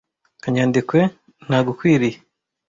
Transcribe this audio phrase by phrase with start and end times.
[0.43, 0.99] kanyandekwe
[1.45, 2.17] ntagukwiriye.